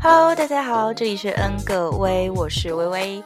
[0.00, 3.22] Hello，大家好，这里是 N 个微，我是微微。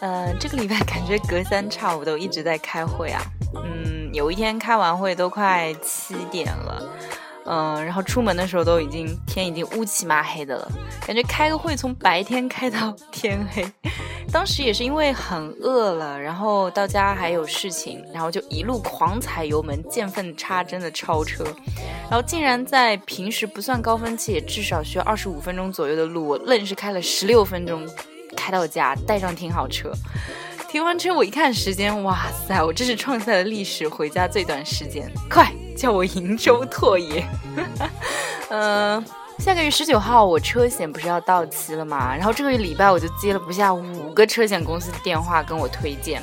[0.00, 3.22] 嗯，这个礼拜感觉隔三差五都一直在开会啊。
[4.16, 6.82] 有一天开完会都快七点了。
[7.48, 10.68] 嗯，然后出门的时候都已经天已经乌漆麻黑的了，
[11.06, 13.64] 感觉开个会从白天开到天黑。
[14.32, 21.44] 当时也是因为很饿了，然后到家还有事情，然后就一路狂踩油门，见缝插针的超车，
[22.10, 27.88] 然后竟然在平时不算高峰期，也至少需要二十五分钟左右的路，我愣是开了十六分钟
[28.36, 29.92] 开到家，带上停好车。
[30.68, 35.50] 停完车我一看时间，哇塞，我这是创下了历史回家最短时间，快！
[35.76, 37.22] 叫我瀛洲拓爷，
[38.48, 39.04] 嗯，
[39.38, 42.14] 下个月十九号我车险不是要到期了吗？
[42.16, 46.22] 然后这个月礼拜我就接了不下五个车险公司的电话跟我推荐。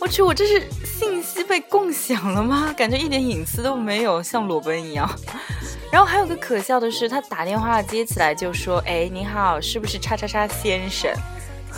[0.00, 2.72] 我去，我这是信息被共享了吗？
[2.76, 5.10] 感觉一点隐私都没有，像裸奔一样。
[5.90, 11.10] 然后还有个可笑的是，他打电话接起来就说：“哎，你好，是不是叉叉叉先生？”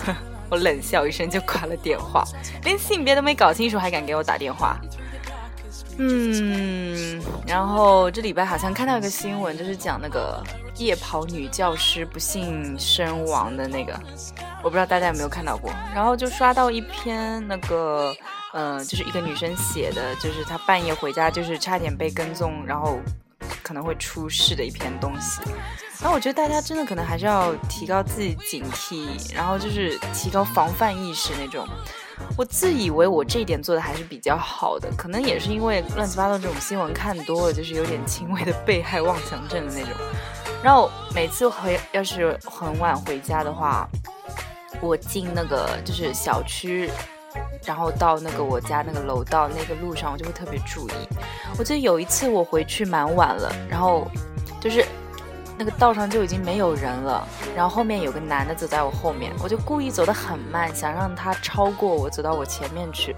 [0.50, 2.24] 我冷笑一声就挂了电话，
[2.64, 4.78] 连性别都没搞清楚还敢给我打电话。
[5.98, 10.42] 嗯，然后这礼拜好像看到一个新闻，就是讲那个
[10.76, 13.92] 夜跑女教师不幸身亡的那个，
[14.62, 15.70] 我不知道大家有没有看到过。
[15.94, 18.14] 然后就刷到一篇那个，
[18.54, 22.98] 呃，就是一个女生写的，就是她半夜回家，就是差点被跟踪，然后
[23.70, 25.40] 可能会出事的一篇东西。
[26.00, 31.64] 然后我觉得大家真的可能还是要提高自己警惕，然后就是提高防范意识那种。
[32.36, 39.92] 我自以为我这一点做的还是比较好的，可能也是因为乱七八糟这种新闻看多了，就是有点轻微的被害妄想症的那种。
[40.64, 43.88] 然后每次回要是很晚回家的话，
[44.80, 46.90] 我进那个就是小区，
[47.64, 50.92] 然后到那个我家那个楼道那个路上，我就会特别注意。
[51.58, 54.06] 我记得有一次我回去蛮晚了，然后
[54.60, 54.84] 就是。
[55.58, 57.22] 那个道上就已经没有人了，
[57.54, 63.14] 然后后面有个男的走在我后面，我就故意走得很慢，想让他超过我，走到我前面去，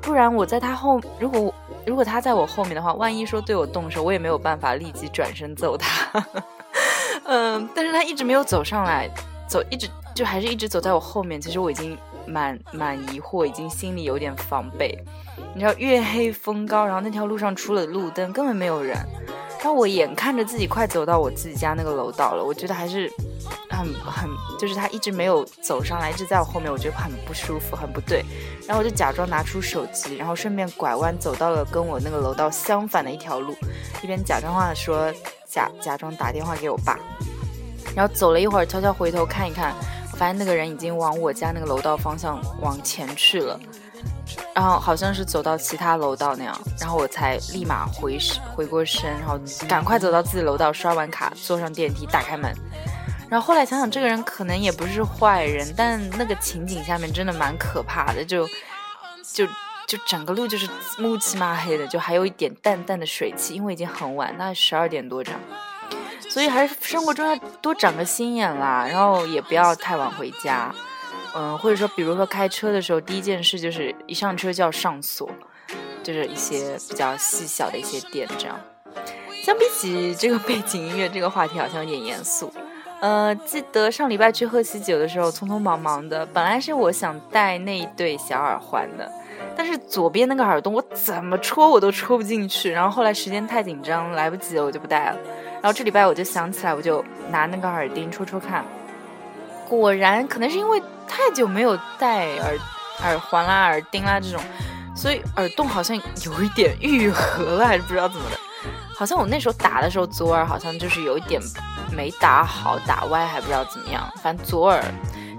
[0.00, 1.54] 不然我在他后，如果
[1.86, 6.26] 如果他在我后面的话，万一说对我动手，我也没有办法立即转身揍他。
[7.22, 9.08] 嗯，但是他一直没有走上来，
[9.46, 11.96] 走一直就还是一直走在我后面，其实我已经
[12.26, 14.98] 蛮蛮疑惑，已经心里有点防备。
[15.54, 18.96] 你知道月黑风高，然后那条路上除了路灯根本没有人。
[19.58, 23.12] 然后我眼看着自己快走到我自己家那个楼道了，我觉得还是
[23.68, 28.24] 很很，就是他一直没有走上来，一直在我后面，我觉得很不舒服，很不对。
[28.66, 33.54] 然后我就假装拿出手机，然后顺便拐弯走到了跟我那个楼道相反的一条路，
[34.02, 35.12] 一边假装话说
[35.46, 36.98] 假假装打电话给我爸。
[37.94, 39.74] 然后走了一会儿，悄悄回头看一看，
[40.20, 43.58] 发现那个人已经往我家那个楼道方向往前去了。
[44.54, 48.18] 然后好像是走到其他楼道那样，然后我才立马回
[48.54, 52.54] 回过身，然后赶快走到自己楼道，刷完卡，坐上电梯，打开门。
[53.30, 58.46] 然后后来想想，这个人可能也不是坏人，但那个情景下面真的蛮可怕的，就
[59.32, 59.46] 就
[59.88, 60.68] 就整个路就是
[61.02, 65.40] 乌漆嘛黑的，就还有一点淡淡的水汽，因为已经很晚，大概十二点多这样。
[66.30, 70.72] 所以还是生活中要多长个心眼啦，然后也不要太晚回家。
[71.34, 75.28] 嗯，或者说，比如说开车的时候，第一件事就是一上车就要上锁，
[76.02, 78.58] 就是一些比较细小的一些点这样。
[79.44, 82.52] 相比起这个背景音乐，这个话题好像有点严肃。
[83.00, 89.10] 呃，记得上礼拜去喝喜酒的时候，匆匆忙忙的，本来是我想戴那一对小耳环的，
[89.56, 95.16] 但是左边那个耳洞我怎么戳我都戳不进去，然后后来时间太紧张，来不及了，我就不戴了。
[95.62, 98.64] 然后这礼拜我就想起来，我就拿那个耳钉戳戳看。
[99.68, 102.58] 果然，可能是因为太久没有戴耳
[103.02, 104.42] 耳环啦、耳钉啦这种，
[104.96, 108.36] 所以耳洞好像有一点愈合了，还是不知道怎么的。
[108.94, 111.40] 好像我那时候打的时候，左耳好像就是有一点
[111.92, 114.06] 没打好，打歪还不知道怎么样。
[114.22, 114.82] 反正左耳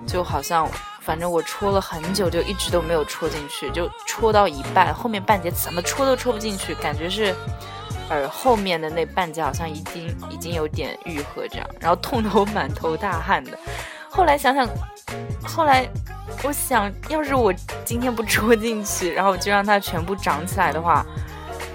[0.08, 0.68] 就好像，
[1.02, 7.36] 反正我戳了很久，就一直都没有戳进去，就戳到一半，后面半截怎么戳都戳不进去，感觉是
[8.12, 13.58] 耳后面的那半截好像已经已经有点愈合这样，然后痛得我满头大汗的。
[14.10, 14.68] 后来想想，
[15.44, 15.88] 后来
[16.44, 17.54] 我想要是我
[17.86, 21.06] 今天不戳进去，然后就让它全部长起来的话，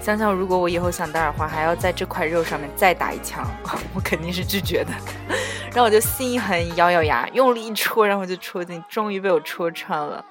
[0.02, 3.42] 想想如果我以后想戴耳环，还要在这块肉上面再打一枪，
[3.94, 4.90] 我肯定是拒绝的。
[5.72, 10.24] 然后我就心一横，咬咬牙，用力一戳，然后就戳进，终于被我戳穿了。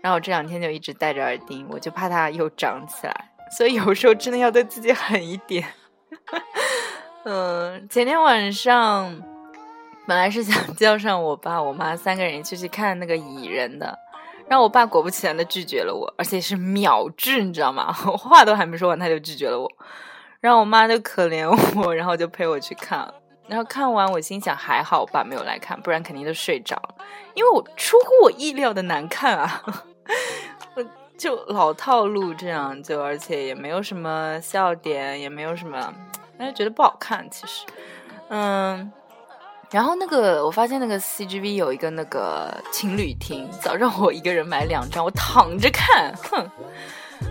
[0.00, 3.29] 然后我这两天就一直戴着耳钉，我就怕它又长起来。
[3.50, 5.66] 所以有时候真的要对自己狠一点。
[7.24, 9.22] 嗯，前天晚上
[10.06, 13.98] 本来是想 叫上我爸我妈三个人一起去看那个蚁人的，
[14.48, 17.94] 然后我爸果不其然的拒绝了我，而且是秒拒，你知道吗？
[18.06, 19.70] 我话都还没说完他就拒绝了我，
[20.40, 21.46] 然后我妈就可怜
[21.78, 23.12] 我，然后就陪我去看。
[23.46, 26.94] 然后看完，我心想还好我爸没有来看，不然肯定都睡着了。
[27.34, 29.62] 因为我出乎我意料的难看啊，
[31.20, 35.92] 就老套路这样，就而且也没有什么笑点，也没有什么，
[36.38, 37.28] 哎，觉得不好看。
[37.30, 37.66] 其实，
[38.30, 38.90] 嗯，
[39.70, 46.50] 然后那个我发现那个 CGV 有一个那个情侣厅，早让我一个人买两张，我躺着看，哼。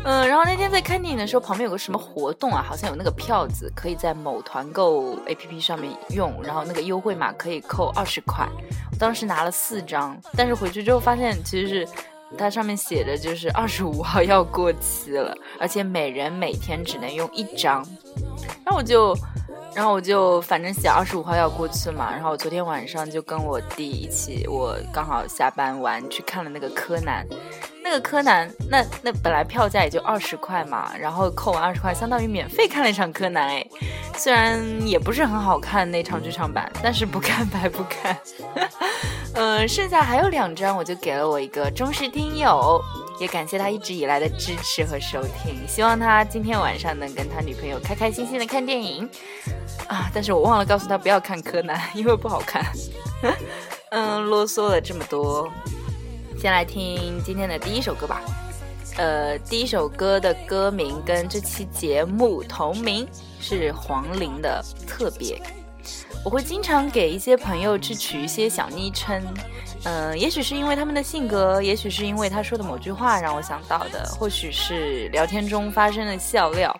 [0.03, 2.63] 嗯，然后那天在看电影的时候，旁边有个什么活动啊？
[2.65, 8.47] 好像有那个票子可以在某团购 APP 上面用，然后那个优惠码可以扣二十块。
[8.91, 11.87] 我当时拿了四张，但是回去之后发现其实是
[12.37, 17.85] 它上面写着就是二十五号要过期了，而且每人每天只能用一张。
[18.63, 19.15] 然后我就，
[19.75, 22.11] 然后我就反正写二十五号要过期嘛。
[22.11, 27.25] 然后我昨天晚上就跟我弟一起，我刚好下班完去看了那个柯南。
[27.89, 33.65] 那个柯南，那那本来票价也就二十块嘛，然后扣完二十块，相当于免费看了一场柯南哎，
[34.15, 38.15] 虽然也不是很好看那场剧场版，但是不看白不看。
[39.33, 42.79] 嗯， 剩下还有两张，我就给了我一个忠实听友，
[43.19, 49.09] 也感谢他一直以来的支持和收听，希望他今天晚上能跟他女朋友开开心心的看电影
[49.89, 50.11] 啊！
[50.13, 52.63] 但是我忘了告诉他不要看柯南，因为不好看。
[53.89, 55.51] 嗯，啰嗦了这么多。
[56.39, 58.21] 先来听今天的第一首歌吧，
[58.95, 63.05] 呃，第一首歌的歌名跟这期节目同名，
[63.41, 65.35] 是黄龄的《特别》。
[66.23, 69.21] 我会经常给一些朋友去取一些小昵称，
[69.83, 76.73] 嗯，也许是因为他们的性格，也许是因为他说的某句话让我想到的，或许是聊天中发生的笑料。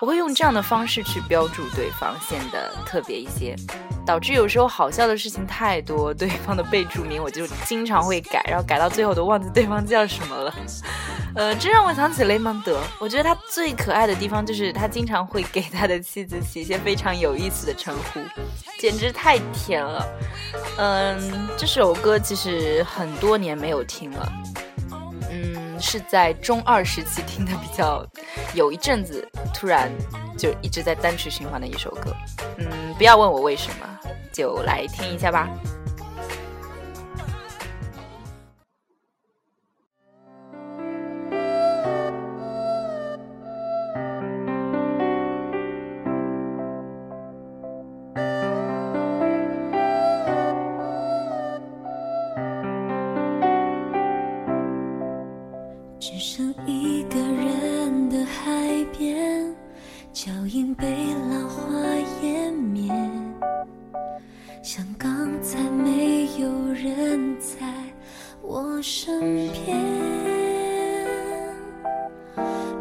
[0.00, 3.54] 我会用这样的方式去标注对方，显得特别一些，
[4.08, 10.54] 导致有时候好笑的事情太多，对方的备注名我就经常会改，然后改到最后都忘记对方叫什么了。
[11.34, 18.20] 呃，这让我想起雷蒙德，我觉得他最可爱的地方就是他经常会给他的妻子起一些非常有意思的称呼，
[18.78, 20.06] 简直太甜了。
[20.78, 24.32] 嗯，这首歌其实很多年没有听了。
[25.30, 28.04] 嗯是在中二时期听的比较，
[28.54, 29.90] 有一阵子突然
[30.36, 32.14] 就一直在单曲循环的一首歌，
[32.56, 33.86] 嗯，不要问我为什么，
[34.32, 35.48] 就来听一下吧。
[60.74, 60.86] 被
[61.30, 61.62] 浪花
[62.22, 62.92] 湮灭，
[64.62, 67.66] 像刚才没有人在
[68.42, 69.20] 我身
[69.52, 69.76] 边。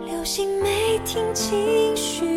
[0.05, 2.36] 流星没听清。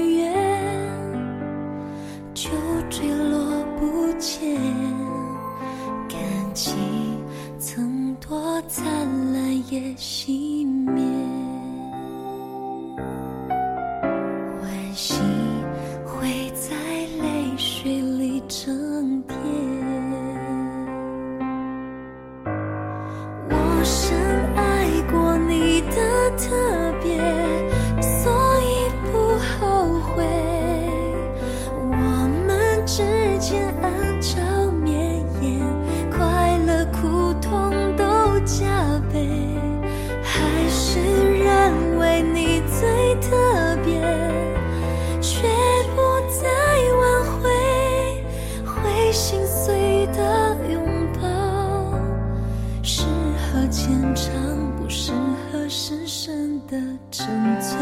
[54.23, 55.13] 常不适
[55.51, 56.77] 合深深的
[57.11, 57.27] 沉
[57.59, 57.75] 醉。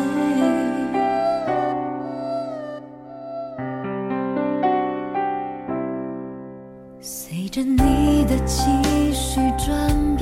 [7.01, 8.63] 随着你的继
[9.13, 10.18] 续转。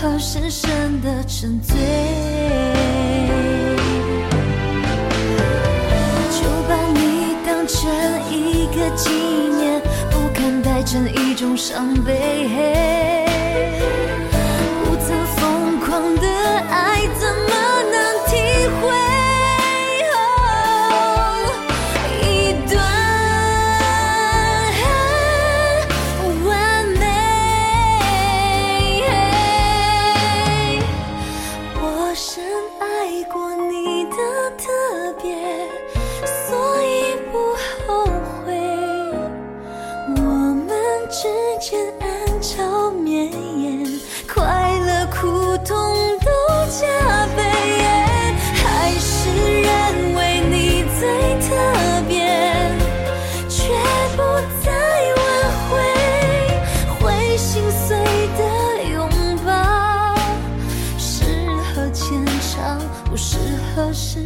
[0.00, 1.76] 适合深深的沉醉。
[6.30, 7.90] 就把你当成
[8.30, 9.78] 一个纪念，
[10.10, 13.09] 不看待成一种伤悲。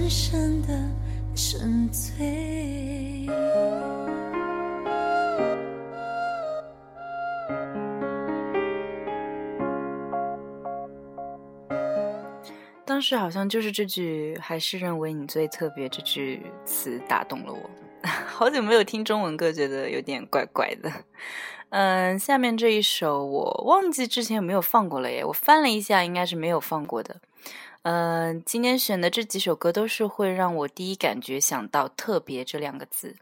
[0.08, 0.68] 深深的
[1.34, 3.26] 沉醉。
[12.84, 17.58] 当时好像就是这句“还是认为你最特别”这句词打动了我。
[18.26, 20.92] 好久没有听中文歌，觉得有点怪怪的。
[21.70, 27.16] 嗯，下面这一首我忘记之前有没有放过了耶，我翻了一下，应该是没有放过的。
[27.84, 33.14] 嗯，今天选的这几首歌都是会让我第一感觉想到“特别”这两个字，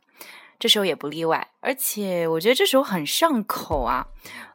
[0.56, 1.48] 这首也不例外。
[1.58, 4.06] 而且我觉得这首很上口啊，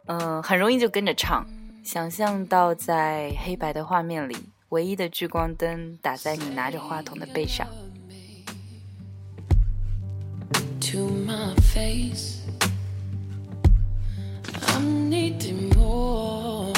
[0.05, 1.45] 嗯，很容易就跟着唱，
[1.83, 4.35] 想象到在黑白的画面里。
[4.69, 7.67] 唯一的聚光灯打在你拿着话筒的背上。
[10.79, 12.43] to my face.
[14.53, 16.71] i needing more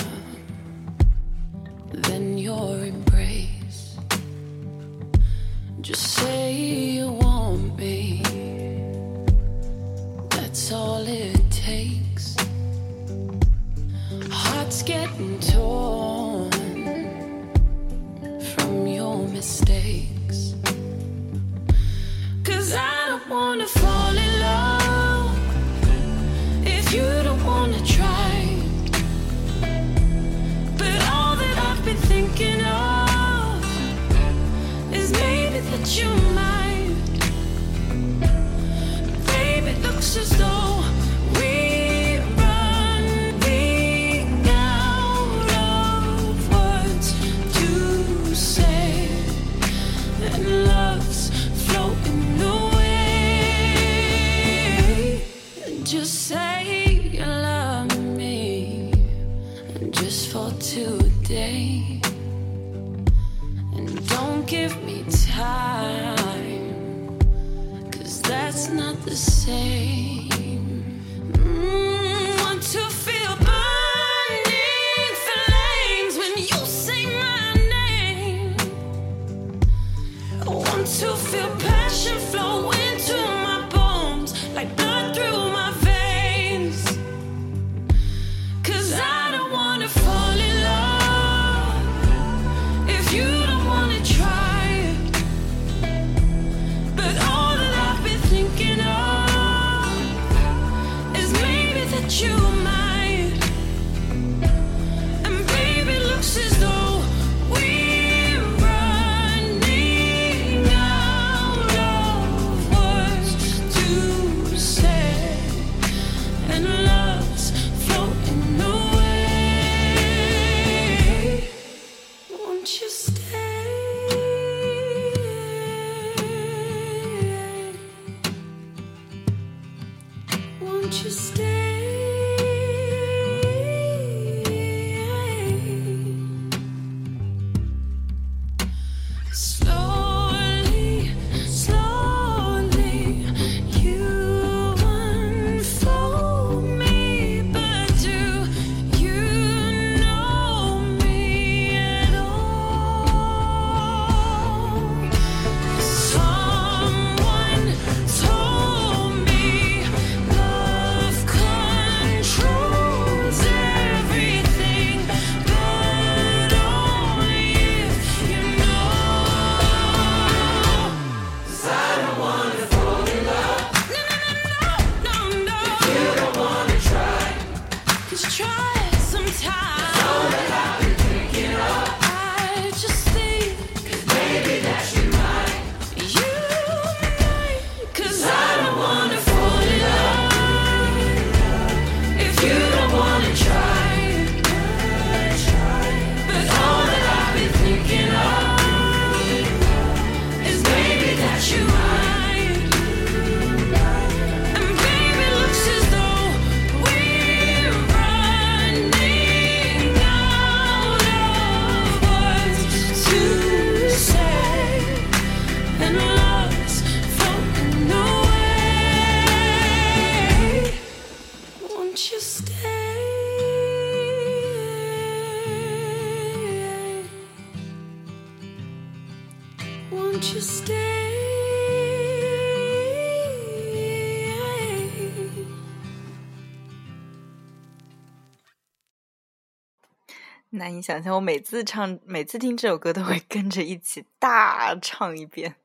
[240.70, 245.56] 难以想象，我每次唱，每次听这首歌都会跟着一起大唱一遍。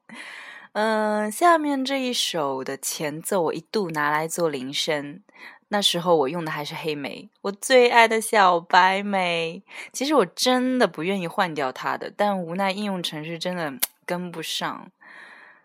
[0.73, 5.21] 嗯、下面这一首的前奏我一度拿来做铃声，
[5.69, 9.63] 那时候我用的还是黑莓，我最爱的小白莓。
[9.93, 13.75] 其实我真的不愿意换掉它的，但无奈应用程序真的
[14.07, 14.91] 跟不上，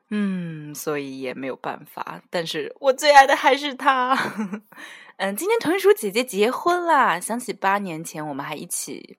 [0.10, 2.22] 嗯，所以也没有办法。
[2.29, 4.17] 但是我最爱的还是它。
[5.22, 7.19] 嗯，今天豚鼠姐姐结婚啦！
[7.19, 9.18] 想起八年前我们还一起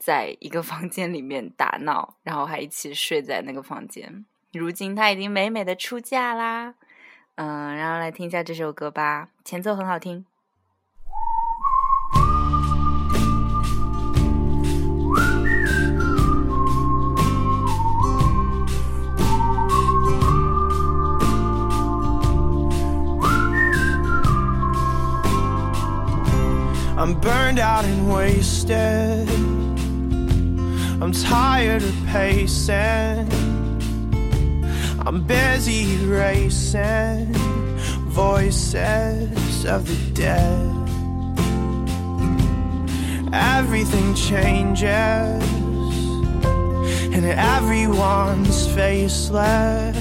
[0.00, 4.24] 在一个房间里面打闹，然后还一起睡在那个房间。
[4.54, 6.74] 如今他已经美美的出嫁啦。
[7.34, 10.24] 嗯，然后来听一下这首歌吧，前奏很好听。
[26.96, 29.49] I'm burned out and wasted.
[31.02, 33.26] I'm tired of pacing.
[35.06, 37.32] I'm busy erasing
[38.10, 40.76] voices of the dead.
[43.32, 45.42] Everything changes,
[47.14, 49.96] and everyone's faceless.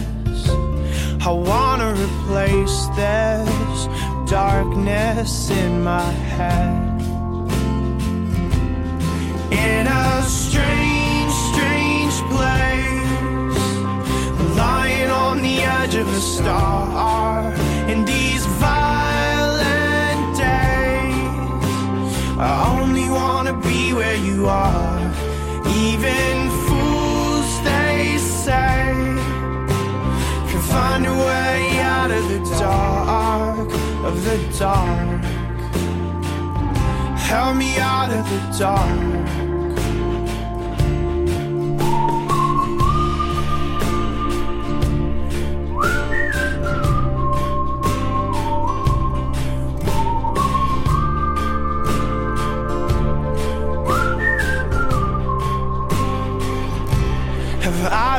[1.26, 3.88] I wanna replace this
[4.30, 7.02] darkness in my head.
[9.52, 10.89] In a strange
[15.90, 17.54] edge of a star.
[17.88, 25.00] In these violent days, I only wanna be where you are.
[25.68, 28.94] Even fools, they say
[30.50, 33.70] can find a way out of the dark,
[34.04, 35.22] of the dark.
[37.18, 39.49] Help me out of the dark.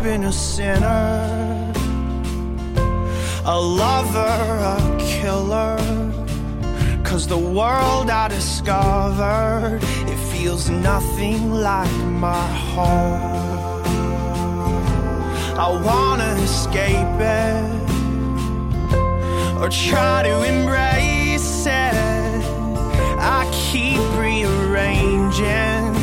[0.01, 1.75] Have been a sinner?
[3.45, 5.77] A lover, a killer?
[7.05, 13.21] Cause the world I discovered, it feels nothing like my home.
[15.59, 17.81] I wanna escape it,
[19.61, 22.43] or try to embrace it.
[23.19, 25.95] I keep rearranging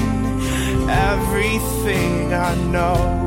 [0.87, 3.26] everything I know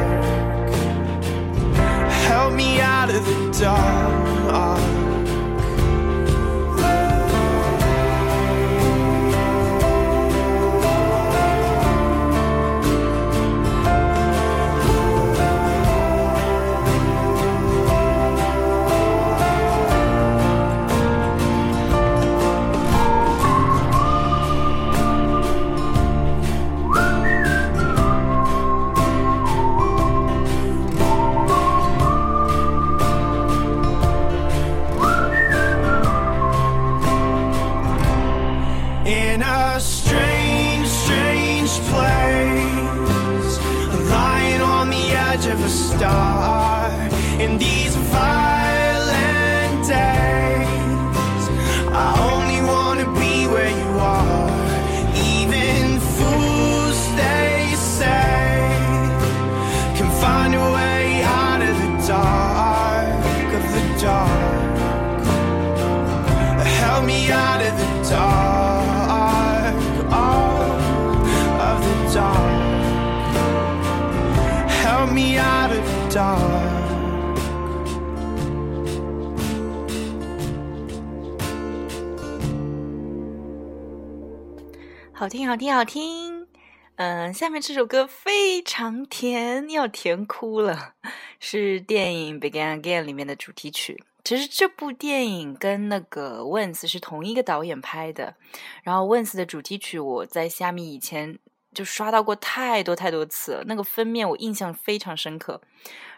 [85.21, 86.47] 好听，好听，好听。
[86.95, 90.95] 嗯，下面这首歌非常甜，要甜哭了，
[91.39, 94.03] 是电影《Begin Again》里面的主题曲。
[94.23, 98.33] 其实这部电影跟那个 Wins 是同一个导演拍的，
[98.81, 101.37] 然后 Wins 的主题曲我在虾米以前
[101.71, 105.61] 就刷到过太多太多次了，那个封面我印象非常深刻。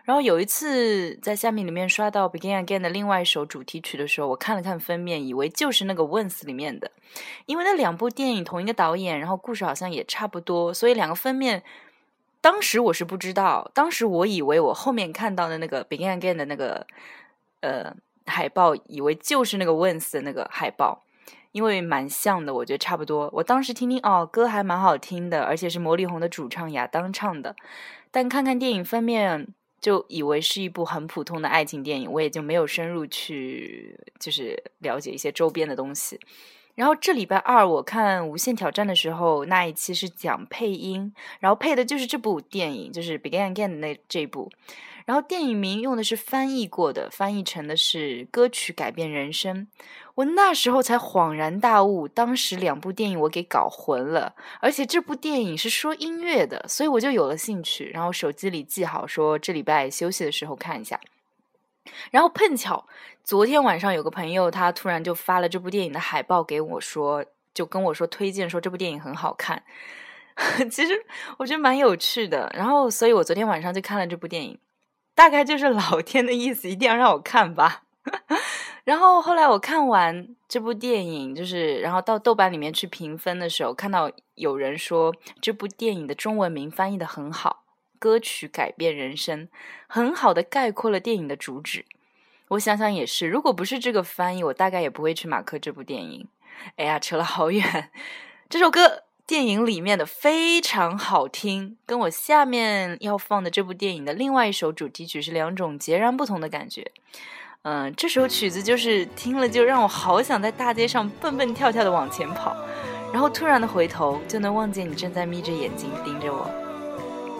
[0.04, 6.92] 然后有一次在下面里面刷到《Begin Again》的另外一首主题曲的时候，我看了看封面，以为就是那个《Once》里面的，
[7.46, 11.64] 因为那两部电影同一个导演，然后故事好像也差不多，所以两个封面。
[12.42, 16.86] 当时我是不知道，当时我以为我后面看到的那个《Begin Again》的那个
[17.62, 21.04] 呃海报，以为就是那个《Once》的那个海报，
[21.54, 23.30] 因为蛮像的，我觉得差不多。
[23.32, 27.56] 我当时听听哦，歌还蛮好听的，而且是魔力红的主唱亚当唱的，
[28.12, 29.48] 但看看电影封面。
[29.84, 36.18] 就以为是一部很普通的爱情电影，我也就没有深入去就是了解一些周边的东西。
[36.76, 44.50] 然后这礼拜二我看《无限挑战》的时候，那一期是讲配音，然后配的就是这部电影，就是《Begin Again》那这一部。
[45.06, 49.68] 然后电影名用的是翻译过的，翻译成的是歌曲改变人生。
[50.16, 61.00] 我那时候才恍然大悟，当时两部电影我给搞混了，而且这部电影是说音乐的，所以我就有了兴趣，然后手机里记好说这礼拜休息的时候看一下。
[62.12, 62.88] 然后碰巧
[63.24, 69.64] 昨天晚上有个朋友，他突然就发了这部电影的海报给我，说就跟我说推荐说这部电影很好看。
[70.72, 71.06] 其实
[71.38, 74.60] 我觉得蛮有趣的，然后所以我昨天晚上就看了这部电影，
[75.14, 77.84] 大概就是老天的意思，一定要让我看吧。
[78.84, 87.64] 然后后来我看完这部电影，就是然后到豆瓣里面去评分的时候，看到有人说这部电影的中文名翻译的很好，
[87.98, 89.48] 歌曲改变人生，
[89.88, 91.86] 很好的概括了电影的主旨。
[92.50, 96.28] 我想想也是，如果不是这个翻译，我大概也不会去马克这部电影。
[96.76, 97.90] 哎呀，扯了好远。
[98.50, 106.92] 这首歌电影里面的非常好听，跟我下面要放的这部电影的另外一首主题曲是两种截然不同的感觉。
[107.64, 112.54] 嗯，这首曲子就是听了就让我好想在大街上蹦蹦跳跳的往前跑，
[113.14, 116.52] 然后突然的回头就能望见你正在眯着眼睛盯着我。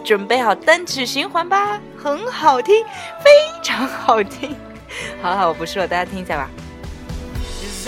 [0.02, 2.82] 准备好单曲循环吧，很好听，
[3.22, 3.30] 非
[3.62, 4.56] 常好听。
[5.20, 6.48] 好了好，我不说了，大家听一下吧。
[7.62, 7.86] Is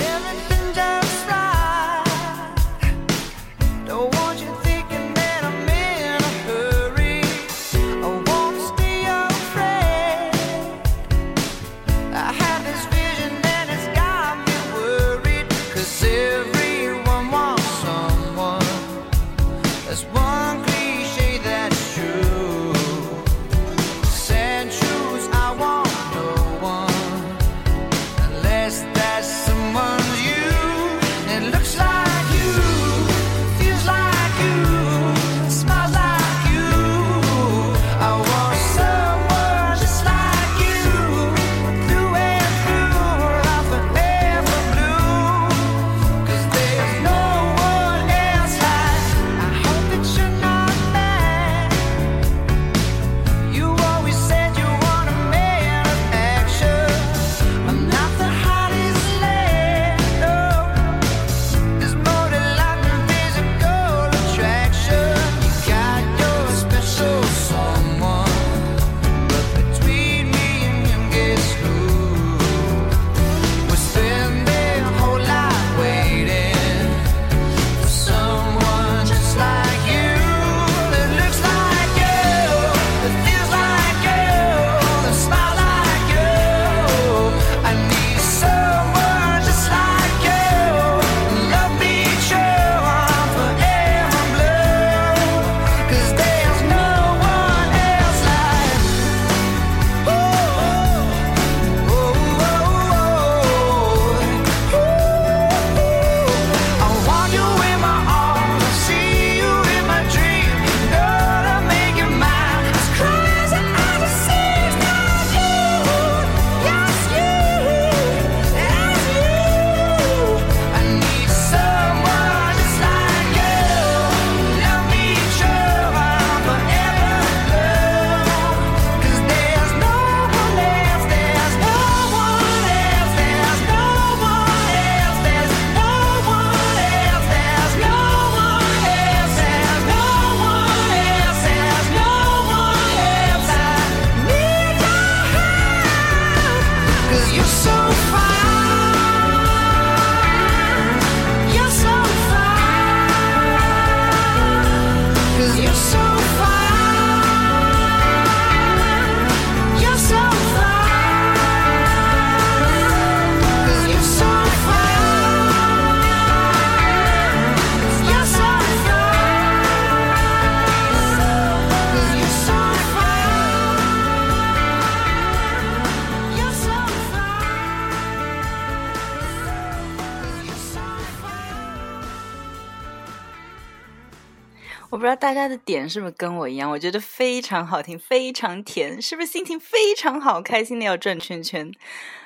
[185.16, 191.72] 大家的点是不是跟我一样，我觉得非常好听，非常甜，是不是心情非常好，开心的要转圈圈，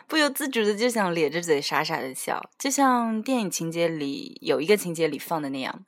[0.06, 5.84] 不由自主的就想咧着嘴傻傻的笑，就像电影情节里有一个情节里放的那样。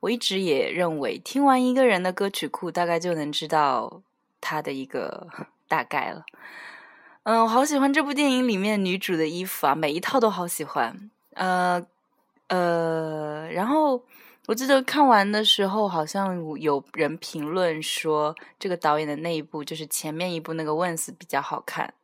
[0.00, 4.02] 我一直也认为，听完一个人的歌曲库，大概就能知道
[4.40, 5.26] 他的一个
[5.66, 6.24] 大概了。
[7.24, 11.10] 嗯，我好喜欢这部电影里面女主的衣服啊，每一套都好喜欢。
[11.34, 11.84] 呃
[12.48, 14.02] 呃，然后。
[14.46, 21.94] 我记得看完的时候，好像有人评论说，这个导演的那一部就是前面一部那个《Once》比较好看。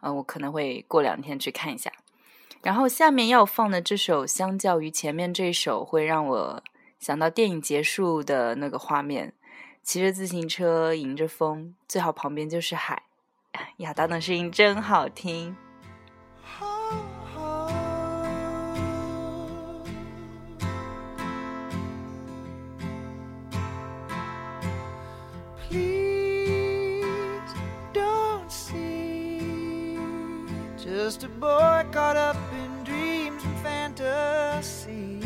[0.00, 1.92] 嗯，我可能会过两天去看一下。
[2.62, 6.62] 然后下面要放的这首，相较于前面这首，会让我
[6.98, 9.34] 想到电影结束的那个画面：
[9.82, 13.02] 骑着自行车，迎着风，最好旁边就是海。
[13.78, 15.54] 亚当的声音真好听。
[31.14, 35.22] Just a boy caught up in dreams and fantasies.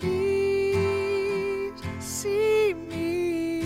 [0.00, 3.62] Please see me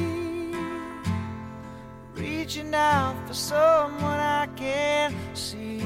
[2.16, 5.84] reaching out for someone I can see.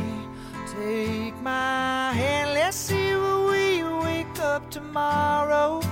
[0.74, 5.82] Take my hand, let's see where we wake up tomorrow.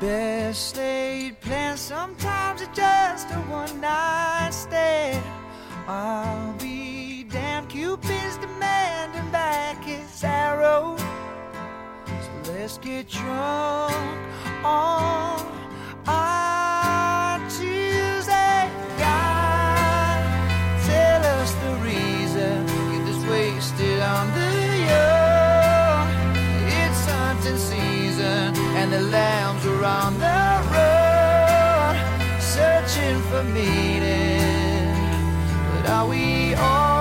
[0.00, 5.24] Best laid plans, sometimes it's just a one night stand.
[5.86, 6.54] I'll
[8.42, 10.96] Demanding back his arrow.
[12.06, 13.94] So let's get drunk
[14.64, 15.46] on
[16.08, 18.68] our Tuesday.
[18.98, 20.20] God,
[20.84, 24.52] tell us the reason you're this wasted on the
[24.90, 26.08] young.
[26.80, 30.42] It's hunting season and the lambs are on the
[30.74, 31.94] run,
[32.40, 34.90] searching for meaning.
[35.70, 36.91] But are we all?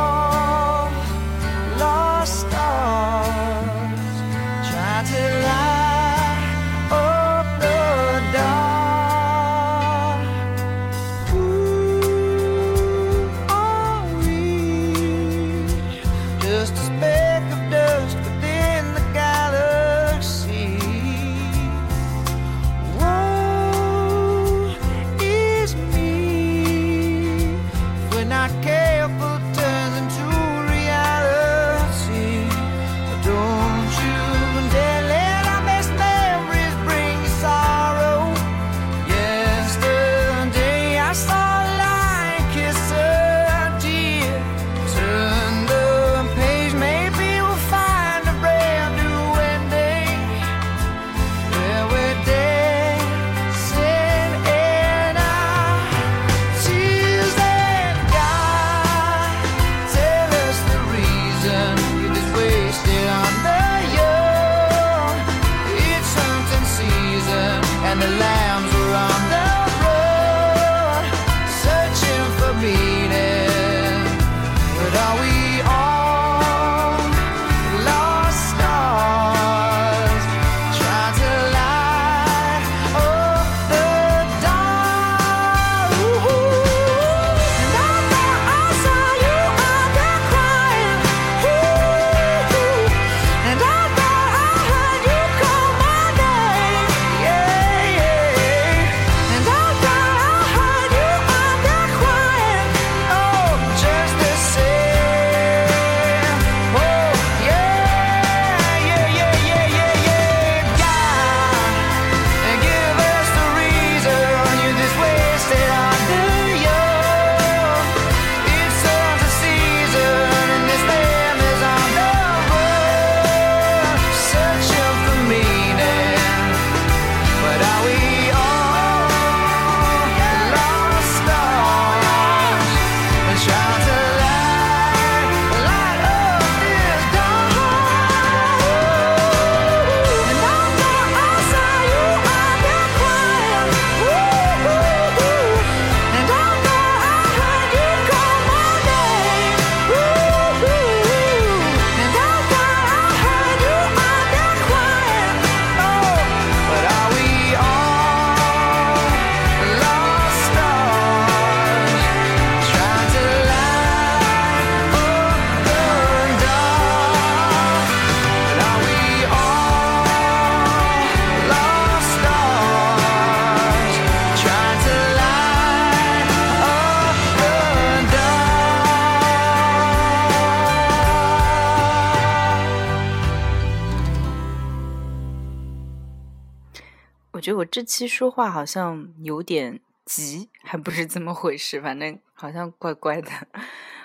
[187.71, 193.31] 这期说话好像有点急，还不是怎么回事，反正好像怪怪的。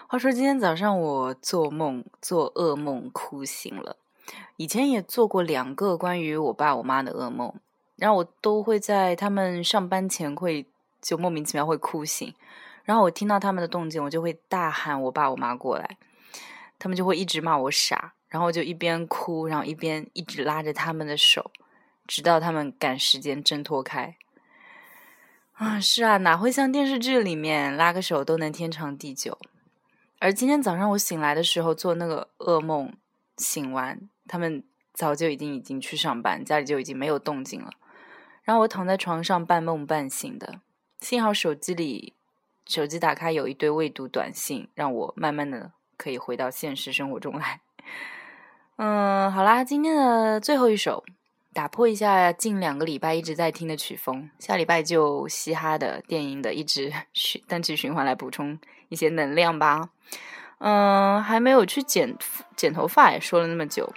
[0.06, 3.96] 话说今天早上我做梦，做噩梦哭醒了。
[4.56, 7.52] 以前也做过两个关于我爸我妈的噩梦，
[7.96, 10.64] 然后我都会在他们上班前会
[11.02, 12.32] 就莫名其妙会哭醒，
[12.84, 15.98] 然后我听到他们的动静，我就会大喊我爸我妈过来，
[16.78, 21.50] 他们就会一直骂我傻，然后我就一边哭，然后一边一直拉着他们的手，
[22.06, 24.16] 直到他们赶时间挣脱开。
[25.54, 29.38] 啊，是啊，哪会像电视剧里面拉个手都能天长地久？
[30.18, 32.92] 而今天早上我醒来的时候做那个噩梦，
[33.36, 37.70] 醒完他们早就已经已经去上班，家里就已经没有动静了。
[38.42, 40.60] 然后我躺在床上半梦半醒的，
[41.00, 42.14] 幸好手机里
[42.66, 47.60] 手机打开有一堆未读短信，让我慢慢的可以回到现实生活中来。
[48.76, 51.04] 嗯，好啦，今天的最后一首，
[51.56, 58.58] 打破一下近两个礼拜一直在听的曲风，下礼拜就嘻哈的、电影的，一直 循单曲循环来补充
[58.90, 59.88] 一些能量吧。
[60.58, 62.14] 嗯，还没有去剪
[62.54, 63.90] 剪头发，也说了那么久，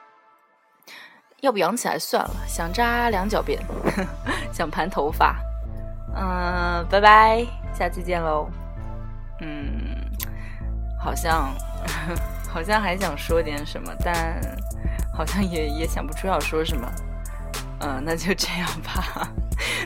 [1.42, 2.34] 要不养起来算了。
[2.48, 3.60] 想扎两脚辫，
[4.54, 5.36] 想盘头发。
[6.16, 8.50] 嗯，拜拜，下期见喽。
[9.42, 9.98] 嗯，
[10.98, 11.54] 好像
[12.50, 14.40] 好像还想说点什么，但
[15.14, 16.90] 好像也也想不出要说什么。
[17.81, 19.29] 嗯，那就这样吧。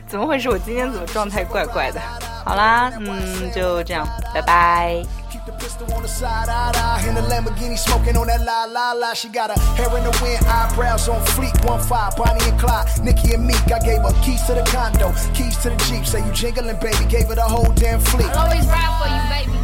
[0.06, 0.48] 怎么回事？
[0.48, 2.00] 我今天怎么状态怪怪的？
[2.44, 5.02] 好啦，嗯，就这样，拜拜。
[5.30, 7.08] Keep the pistol on the side, eye to eye.
[7.08, 9.12] In the Lamborghini, smoking on that la la la.
[9.14, 11.52] She got her hair in the wind, eyebrows on fleek.
[11.66, 13.60] One five, Bonnie and Clyde, Nikki and Meek.
[13.70, 16.06] I gave her keys to the condo, keys to the Jeep.
[16.06, 17.04] Say you jingling, baby.
[17.08, 18.30] Gave her the whole damn fleet.
[18.30, 19.58] I'll always ride for you, baby.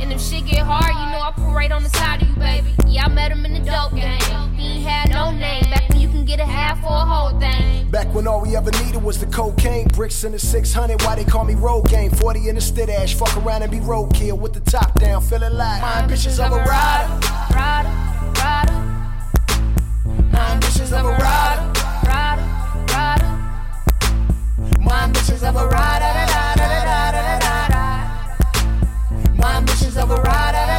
[0.00, 2.36] And if shit get hard, you know I put right on the side of you,
[2.36, 2.74] baby.
[2.86, 4.18] Yeah, I met him in the dope game.
[4.56, 5.68] He ain't had no name.
[5.70, 5.93] Back when you
[6.25, 7.89] can get a half or a whole thing.
[7.89, 11.01] Back when all we ever needed was the cocaine, bricks in the 600.
[11.03, 12.11] Why they call me road game?
[12.11, 13.13] 40 in the stid ash.
[13.13, 16.57] Fuck around and be roadkill with the top down, feeling like my ambitions of a
[16.57, 17.13] rider.
[17.53, 17.89] Rider,
[18.41, 18.73] rider,
[20.31, 21.79] My ambitions of a rider.
[22.07, 22.43] rider,
[22.93, 23.29] rider.
[24.79, 26.05] My ambitions of a rider.
[29.37, 30.74] My ambitions of a rider.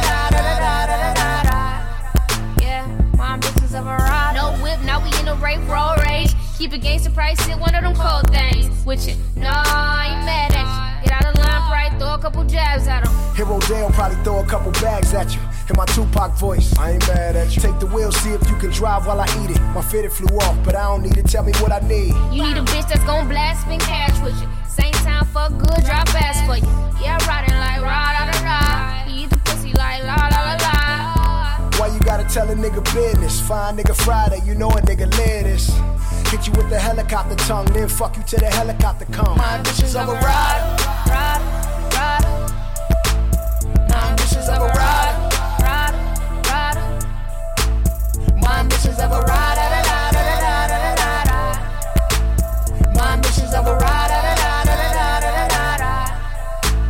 [6.67, 8.67] Keep it gangster price, hit one of them cold things.
[8.85, 11.07] With you, no, I ain't mad at you.
[11.07, 11.97] Get out of line, right?
[11.97, 13.35] Throw a couple jabs at him.
[13.37, 15.39] Hero Dale probably throw a couple bags at you.
[15.69, 17.61] In my Tupac voice, I ain't mad at you.
[17.61, 19.61] Take the wheel, see if you can drive while I eat it.
[19.71, 21.29] My fitted flew off, but I don't need it.
[21.29, 22.13] Tell me what I need.
[22.35, 24.49] You need a bitch that's gon' blast, spin cash with you.
[24.67, 26.67] Same time, fuck good, drop ass for you.
[27.01, 29.09] Yeah, riding like ride, da da da.
[29.09, 31.69] He eat the pussy like la la la la.
[31.79, 33.39] Why you gotta tell a nigga business?
[33.39, 35.71] Fine nigga Friday, you know a nigga live this.
[36.29, 39.37] Hit you with the helicopter tongue, then fuck you till the helicopter come.
[39.37, 40.61] My ambitions of a ride,
[41.07, 41.45] Rider,
[41.95, 42.33] rider,
[43.89, 45.15] My ambitions of a rider.
[45.63, 45.97] rider,
[46.51, 46.85] rider.
[48.41, 49.67] My ambitions of a rider.
[49.71, 51.39] da, da, da, da, da, da, da.
[52.93, 54.21] My ambitions of a rider.
[54.27, 55.91] da, da, da, da, da, da, da.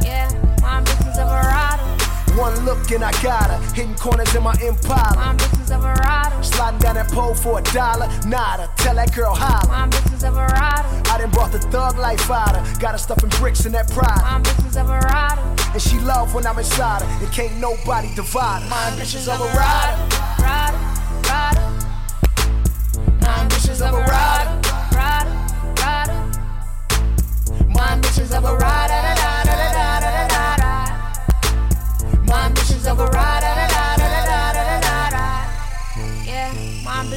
[0.03, 0.27] Yeah,
[0.61, 1.85] my business of a rider.
[2.41, 3.59] One look and I got her.
[3.75, 5.37] Hitting corners in my Impala.
[5.69, 6.43] Of a rider.
[6.43, 8.07] Sliding down that pole for a dollar.
[8.25, 8.69] Nada.
[8.77, 9.67] Tell that girl holla.
[9.67, 9.85] My
[10.23, 10.87] of a rider.
[11.11, 12.79] I done brought the thug life out her.
[12.79, 14.21] Got her stuffing bricks in that pride.
[14.21, 14.37] My
[14.79, 15.41] of a rider.
[15.73, 17.25] And she love when I'm inside her.
[17.25, 18.69] And can't nobody divide her.
[18.69, 19.97] My ambitions of a rider.
[20.39, 20.77] Rider,
[21.27, 21.61] rider,
[23.21, 24.51] My ambitions of a rider.
[24.95, 25.31] rider,
[25.83, 26.15] rider.
[27.67, 28.87] My ambitions of a da.
[32.25, 32.51] My
[32.87, 33.56] of a rider.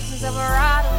[0.00, 0.89] prisons of our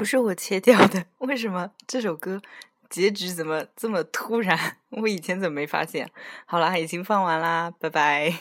[0.00, 2.40] 不是我切掉的，为什么这首歌
[2.88, 4.58] 结局怎么这么突然？
[4.88, 6.10] 我以前怎么没发现？
[6.46, 8.32] 好啦，已经放完啦，拜拜。